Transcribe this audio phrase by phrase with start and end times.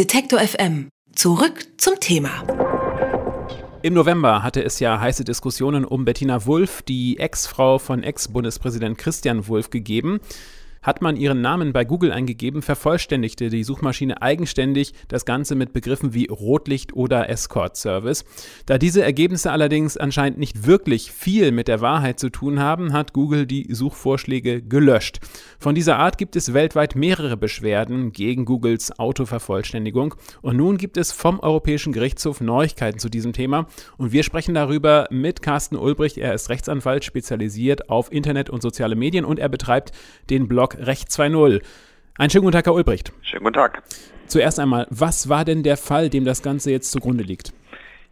[0.00, 0.88] Detektor FM.
[1.14, 2.30] Zurück zum Thema.
[3.82, 9.46] Im November hatte es ja heiße Diskussionen um Bettina Wulff, die Ex-Frau von Ex-Bundespräsident Christian
[9.46, 10.20] Wulff, gegeben.
[10.82, 16.14] Hat man ihren Namen bei Google eingegeben, vervollständigte die Suchmaschine eigenständig das Ganze mit Begriffen
[16.14, 18.24] wie Rotlicht oder Escort Service.
[18.64, 23.12] Da diese Ergebnisse allerdings anscheinend nicht wirklich viel mit der Wahrheit zu tun haben, hat
[23.12, 25.18] Google die Suchvorschläge gelöscht.
[25.58, 31.12] Von dieser Art gibt es weltweit mehrere Beschwerden gegen Googles Autovervollständigung und nun gibt es
[31.12, 33.66] vom Europäischen Gerichtshof Neuigkeiten zu diesem Thema
[33.98, 36.16] und wir sprechen darüber mit Carsten Ulbricht.
[36.16, 39.92] Er ist Rechtsanwalt, spezialisiert auf Internet und soziale Medien und er betreibt
[40.30, 41.62] den Blog Blog Recht 2.0.
[42.16, 43.12] Einen schönen guten Tag, Herr Ulbricht.
[43.22, 43.82] Schönen guten Tag.
[44.26, 47.52] Zuerst einmal, was war denn der Fall, dem das Ganze jetzt zugrunde liegt?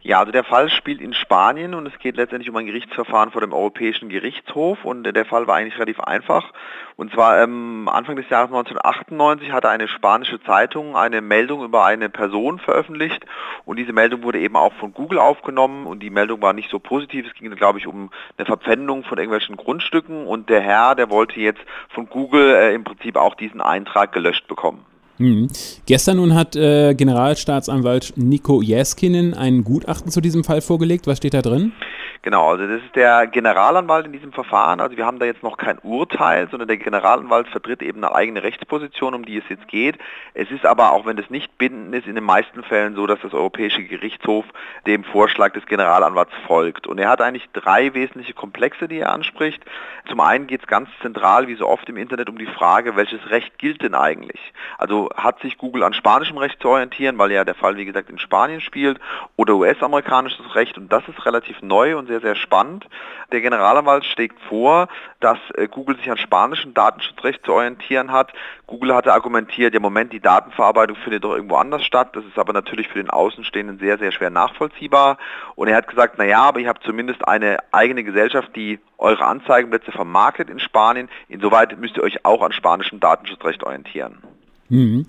[0.01, 3.41] Ja, also der Fall spielt in Spanien und es geht letztendlich um ein Gerichtsverfahren vor
[3.41, 6.53] dem Europäischen Gerichtshof und der Fall war eigentlich relativ einfach.
[6.95, 12.07] Und zwar ähm, Anfang des Jahres 1998 hatte eine spanische Zeitung eine Meldung über eine
[12.07, 13.25] Person veröffentlicht
[13.65, 16.79] und diese Meldung wurde eben auch von Google aufgenommen und die Meldung war nicht so
[16.79, 17.27] positiv.
[17.27, 21.41] Es ging, glaube ich, um eine Verpfändung von irgendwelchen Grundstücken und der Herr, der wollte
[21.41, 24.85] jetzt von Google äh, im Prinzip auch diesen Eintrag gelöscht bekommen.
[25.19, 25.49] Mhm.
[25.85, 31.07] Gestern nun hat äh, Generalstaatsanwalt Nico Jeskinen ein Gutachten zu diesem Fall vorgelegt.
[31.07, 31.73] Was steht da drin?
[32.21, 34.81] Genau, also das ist der Generalanwalt in diesem Verfahren.
[34.81, 38.43] Also wir haben da jetzt noch kein Urteil, sondern der Generalanwalt vertritt eben eine eigene
[38.43, 39.97] Rechtsposition, um die es jetzt geht.
[40.33, 43.21] Es ist aber, auch wenn das nicht bindend ist, in den meisten Fällen so, dass
[43.21, 44.43] das Europäische Gerichtshof
[44.85, 46.87] dem Vorschlag des Generalanwalts folgt.
[46.87, 49.63] Und er hat eigentlich drei wesentliche Komplexe, die er anspricht.
[50.09, 53.29] Zum einen geht es ganz zentral, wie so oft im Internet, um die Frage, welches
[53.29, 54.41] Recht gilt denn eigentlich?
[54.77, 58.09] Also hat sich Google an spanischem Recht zu orientieren, weil ja der Fall, wie gesagt,
[58.09, 58.99] in Spanien spielt,
[59.37, 60.77] oder US-amerikanisches Recht.
[60.77, 62.85] Und das ist relativ neu und sehr, sehr spannend.
[63.31, 68.33] Der Generalanwalt schlägt vor, dass äh, Google sich an spanischem Datenschutzrecht zu orientieren hat.
[68.67, 72.09] Google hatte argumentiert, ja Moment, die Datenverarbeitung findet doch irgendwo anders statt.
[72.15, 75.17] Das ist aber natürlich für den Außenstehenden sehr, sehr schwer nachvollziehbar.
[75.55, 79.91] Und er hat gesagt, naja, aber ihr habt zumindest eine eigene Gesellschaft, die eure Anzeigenplätze
[79.91, 81.09] vermarktet in Spanien.
[81.29, 84.21] Insoweit müsst ihr euch auch an spanischem Datenschutzrecht orientieren.
[84.69, 85.05] Hm.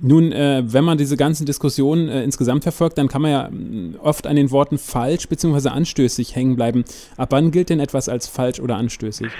[0.00, 3.96] Nun, äh, wenn man diese ganzen Diskussionen äh, insgesamt verfolgt, dann kann man ja mm,
[4.02, 5.68] oft an den Worten falsch bzw.
[5.68, 6.84] anstößig hängen bleiben.
[7.16, 9.30] Ab wann gilt denn etwas als falsch oder anstößig?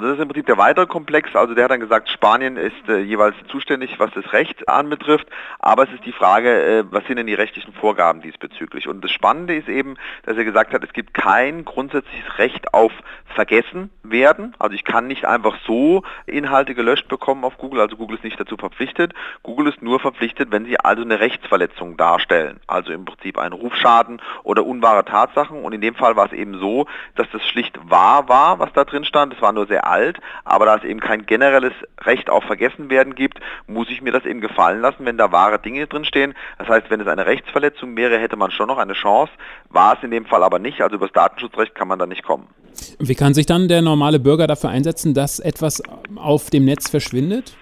[0.00, 1.34] Das ist im Prinzip der weitere Komplex.
[1.36, 5.26] Also der hat dann gesagt, Spanien ist äh, jeweils zuständig, was das Recht anbetrifft.
[5.58, 8.88] Aber es ist die Frage, äh, was sind denn die rechtlichen Vorgaben diesbezüglich?
[8.88, 12.92] Und das Spannende ist eben, dass er gesagt hat, es gibt kein grundsätzliches Recht auf
[13.34, 14.54] Vergessen werden.
[14.58, 17.80] Also ich kann nicht einfach so Inhalte gelöscht bekommen auf Google.
[17.80, 19.14] Also Google ist nicht dazu verpflichtet.
[19.42, 24.20] Google ist nur verpflichtet, wenn sie also eine Rechtsverletzung darstellen, also im Prinzip einen Rufschaden
[24.42, 25.62] oder unwahre Tatsachen.
[25.62, 28.84] Und in dem Fall war es eben so, dass das schlicht wahr war, was da
[28.84, 29.34] drin stand.
[29.34, 33.40] Es war nur sehr alt, aber da es eben kein generelles Recht auf Vergessenwerden gibt,
[33.66, 36.34] muss ich mir das eben gefallen lassen, wenn da wahre Dinge drin stehen.
[36.58, 39.32] Das heißt, wenn es eine Rechtsverletzung wäre, hätte man schon noch eine Chance.
[39.68, 40.80] War es in dem Fall aber nicht.
[40.80, 42.46] Also über das Datenschutzrecht kann man da nicht kommen.
[42.98, 45.82] Wie kann sich dann der normale Bürger dafür einsetzen, dass etwas
[46.16, 47.56] auf dem Netz verschwindet?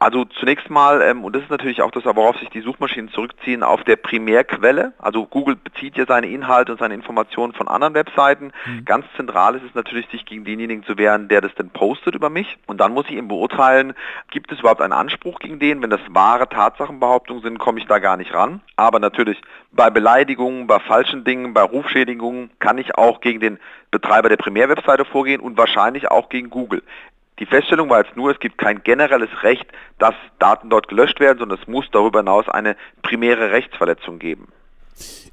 [0.00, 3.64] Also zunächst mal, ähm, und das ist natürlich auch das, worauf sich die Suchmaschinen zurückziehen,
[3.64, 4.92] auf der Primärquelle.
[4.98, 8.52] Also Google bezieht ja seine Inhalte und seine Informationen von anderen Webseiten.
[8.64, 8.84] Mhm.
[8.84, 12.30] Ganz zentral ist es natürlich, sich gegen denjenigen zu wehren, der das denn postet über
[12.30, 12.58] mich.
[12.66, 13.94] Und dann muss ich eben beurteilen,
[14.30, 15.82] gibt es überhaupt einen Anspruch gegen den?
[15.82, 18.60] Wenn das wahre Tatsachenbehauptungen sind, komme ich da gar nicht ran.
[18.76, 19.42] Aber natürlich
[19.72, 23.58] bei Beleidigungen, bei falschen Dingen, bei Rufschädigungen kann ich auch gegen den
[23.90, 26.82] Betreiber der Primärwebseite vorgehen und wahrscheinlich auch gegen Google.
[27.38, 29.66] Die Feststellung war jetzt nur, es gibt kein generelles Recht,
[29.98, 34.48] dass Daten dort gelöscht werden, sondern es muss darüber hinaus eine primäre Rechtsverletzung geben.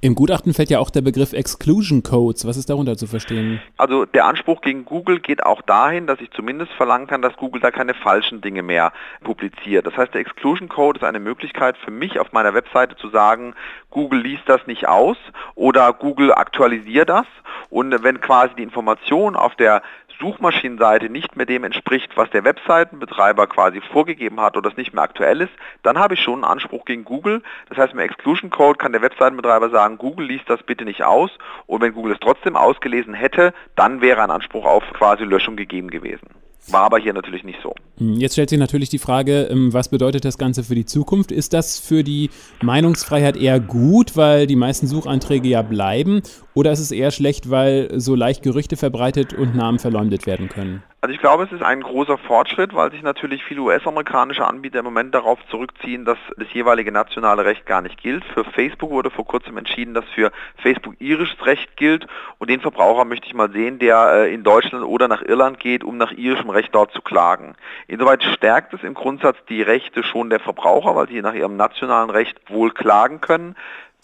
[0.01, 2.45] Im Gutachten fällt ja auch der Begriff Exclusion Codes.
[2.45, 3.59] Was ist darunter zu verstehen?
[3.77, 7.61] Also der Anspruch gegen Google geht auch dahin, dass ich zumindest verlangen kann, dass Google
[7.61, 9.87] da keine falschen Dinge mehr publiziert.
[9.87, 13.55] Das heißt, der Exclusion Code ist eine Möglichkeit für mich auf meiner Webseite zu sagen,
[13.89, 15.17] Google liest das nicht aus
[15.55, 17.25] oder Google aktualisiert das.
[17.69, 19.81] Und wenn quasi die Information auf der
[20.19, 25.03] Suchmaschinenseite nicht mehr dem entspricht, was der Webseitenbetreiber quasi vorgegeben hat oder es nicht mehr
[25.03, 25.51] aktuell ist,
[25.83, 27.41] dann habe ich schon einen Anspruch gegen Google.
[27.69, 31.31] Das heißt, mit Exclusion Code kann der Webseitenbetreiber sagen, Google liest das bitte nicht aus
[31.67, 35.89] und wenn Google es trotzdem ausgelesen hätte, dann wäre ein Anspruch auf quasi Löschung gegeben
[35.89, 36.29] gewesen.
[36.67, 37.75] War aber hier natürlich nicht so.
[37.97, 41.31] Jetzt stellt sich natürlich die Frage, ähm, was bedeutet das Ganze für die Zukunft?
[41.31, 42.29] Ist das für die
[42.61, 46.21] Meinungsfreiheit eher gut, weil die meisten Suchanträge ja bleiben?
[46.53, 50.83] Oder ist es eher schlecht, weil so leicht Gerüchte verbreitet und Namen verleumdet werden können?
[51.05, 54.85] Also ich glaube, es ist ein großer Fortschritt, weil sich natürlich viele US-amerikanische Anbieter im
[54.85, 58.25] Moment darauf zurückziehen, dass das jeweilige nationale Recht gar nicht gilt.
[58.33, 60.31] Für Facebook wurde vor kurzem entschieden, dass für
[60.63, 62.07] Facebook irisches Recht gilt
[62.39, 65.83] und den Verbraucher möchte ich mal sehen, der äh, in Deutschland oder nach Irland geht,
[65.83, 67.55] um nach irischem Recht dort zu klagen.
[67.87, 72.09] Insoweit stärkt es im Grundsatz die Rechte schon der Verbraucher, weil sie nach ihrem nationalen
[72.09, 73.55] Recht wohl klagen können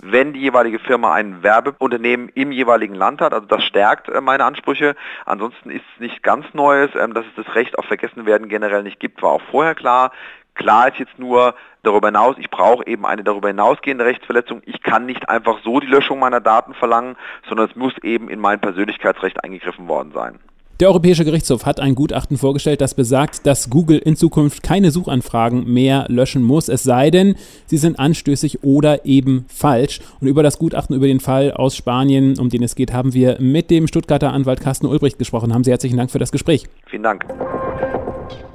[0.01, 3.33] wenn die jeweilige Firma ein Werbeunternehmen im jeweiligen Land hat.
[3.33, 4.95] Also das stärkt äh, meine Ansprüche.
[5.25, 8.99] Ansonsten ist es nicht ganz Neues, ähm, dass es das Recht auf Vergessenwerden generell nicht
[8.99, 10.11] gibt, war auch vorher klar.
[10.55, 14.61] Klar ist jetzt nur darüber hinaus, ich brauche eben eine darüber hinausgehende Rechtsverletzung.
[14.65, 17.15] Ich kann nicht einfach so die Löschung meiner Daten verlangen,
[17.47, 20.39] sondern es muss eben in mein Persönlichkeitsrecht eingegriffen worden sein.
[20.81, 25.71] Der Europäische Gerichtshof hat ein Gutachten vorgestellt, das besagt, dass Google in Zukunft keine Suchanfragen
[25.71, 27.35] mehr löschen muss, es sei denn,
[27.67, 29.99] sie sind anstößig oder eben falsch.
[30.19, 33.39] Und über das Gutachten, über den Fall aus Spanien, um den es geht, haben wir
[33.39, 35.53] mit dem Stuttgarter Anwalt Carsten Ulbricht gesprochen.
[35.53, 36.65] Haben Sie herzlichen Dank für das Gespräch.
[36.89, 37.25] Vielen Dank.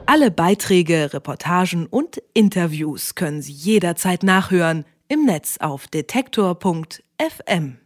[0.06, 7.76] Alle Beiträge, Reportagen und Interviews können Sie jederzeit nachhören im Netz auf detektor.fm.